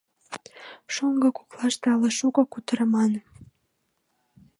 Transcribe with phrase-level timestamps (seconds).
[0.93, 3.13] Шоҥго-влак коклаште але шуко кутырыман.